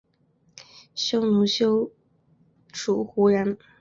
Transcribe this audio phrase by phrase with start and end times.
[0.95, 1.91] 匈奴休
[2.73, 3.55] 屠胡人。